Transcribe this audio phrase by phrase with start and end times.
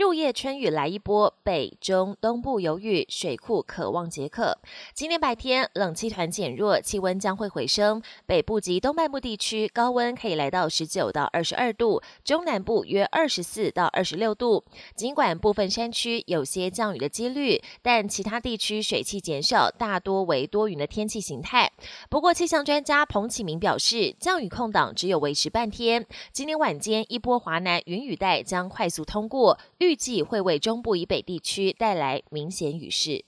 [0.00, 4.56] 入夜春雨来一波，北中东部有雨，水库渴望解渴。
[4.94, 8.00] 今天白天冷气团减弱，气温将会回升。
[8.24, 14.64] 北部及东半部地区高温可以来到十九到二十二度，中南部约二十四到二十六度。
[14.96, 21.70] 尽管部分山区有些降雨的几率，但其他地区水汽减少，大多为多云的天气形态。
[22.08, 26.06] 不过气象专家彭启明表示，降雨空档只有维持半天。
[26.32, 29.58] 今天晚间一波华南云雨带将快速通过。
[29.76, 33.24] 预预计会为中部以北地区带来明显雨势。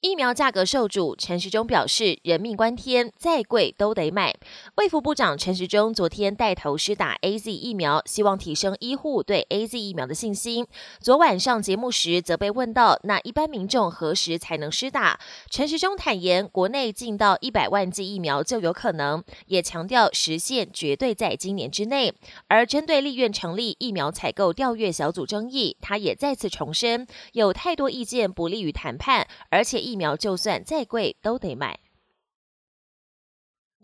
[0.00, 4.32] 疫苗价格受阻，陈时中表示：“人命关天，再贵都得买。”
[4.78, 10.64] 卫福部长陈时中昨天带头施打 A Z 疫苗，希望提升医护对 A Z 疫苗的信心。
[11.00, 15.18] 昨晚上节目时，则被问到：“那一般民众何时才能施打？”
[15.50, 22.14] 陈时中坦言：“国内进到一百万剂疫苗就有可能，也强调实现绝对在今年之内。”
[22.46, 27.04] 而针对立院成立疫苗采购调阅小组争议，他也再次重申
[27.34, 31.78] ：“有太多意见不利于谈判，而且。”疫苗就算再贵都得买。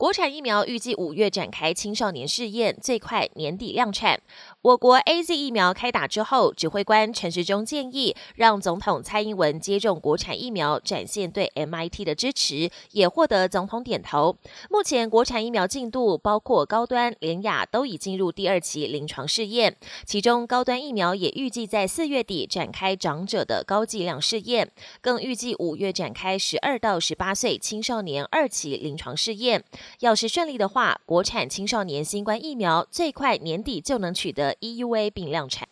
[0.05, 4.21] 国产疫苗预计五月展开青少年试验，最快年底量产。
[4.61, 14.37] 我国 A Z 疫苗开打之后，指挥官陈时中建议让总统蔡英文接种国产疫苗，展现对 M I T 的支持，也获得总统点头。
[14.69, 29.65] 目前国产疫苗进度包括高端、联雅都已进入第二期临床试验，其中高端疫苗也预计在四月底展开长者的高剂量试验，更预计五月展开十二到十八岁青少年二期临床试验。
[30.01, 35.69] 要是顺利的话，国产青少年新冠疫苗最快年底就能取得 EUA 并量产。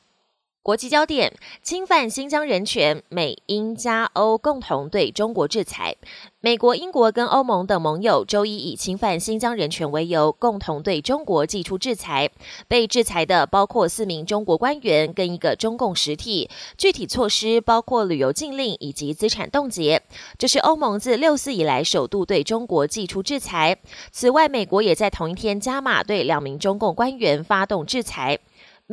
[0.62, 5.96] 国际焦点：侵犯新疆人权，美英加欧共同对中国制裁。
[6.40, 12.30] 美国、英国跟欧盟等盟友周一以侵犯新疆人权为由，共同对中国寄出制裁。
[12.68, 16.48] 被制裁的包括四名中国官员跟一个中共实体。
[16.78, 20.00] 具体措施包括旅游禁令以及资产冻结。
[20.38, 23.76] 这是欧盟自六四以来首度对中国寄出制裁。
[24.12, 28.38] 此外，美国也在同一天加码对两名中共官员发动制裁。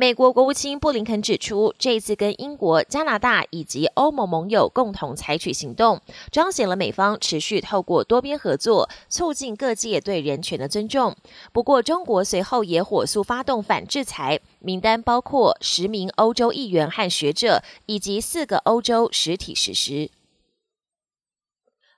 [0.00, 6.00] 美国国务卿布林肯指出，这一次跟英国、加拿大以及欧盟盟友共同采取行动，
[6.32, 11.14] 彰显了美方持续透过多边合作，促进各界对人权的尊重。
[11.52, 20.10] 不过，中国随后也火速发动反制裁，名单包括十名欧洲议员和学者，以及四个欧洲实体实施。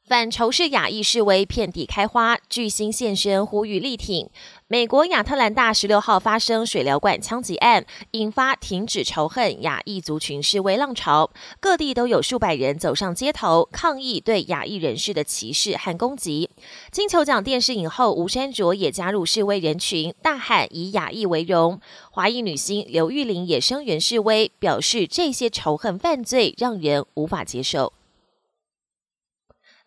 [0.04, 4.28] 反仇视亚裔示威遍地开花，巨星现身呼吁力挺。
[4.66, 11.30] 美国亚特兰大十六号发生水疗馆枪击案，引发停止仇恨亚裔族群示威浪潮，
[11.60, 16.50] 各地都有数百人走上街头抗议对亚裔人士的歧视和攻击。
[16.90, 21.80] 金球奖电视影后吴珊卓也加入示威人群，大喊以亚裔为荣。
[22.10, 27.92] 华裔女星刘玉玲也声援示威，表示这些仇恨犯罪让人无法接受。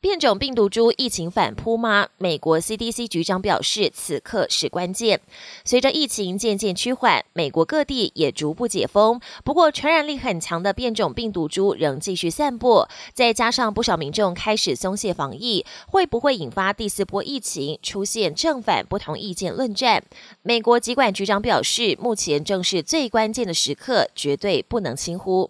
[0.05, 2.09] 变种病毒株疫情反扑吗？
[2.19, 5.19] 美国 CDC 局长表示，此刻是关键。
[5.63, 9.19] 随着疫情渐渐趋缓，美国各地也逐步解封。
[9.43, 17.79] 不过，传染力很强的变种病毒株仍继续散播，再加上不少民众开始松懈防疫，会不会引发第四波疫情？
[17.81, 20.03] 出现正反不同意见论战。
[20.43, 25.49] 美国疾管局长表示，目前正是最关键的时刻，绝对不能轻忽。